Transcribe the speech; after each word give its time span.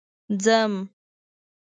ځم 0.43 0.71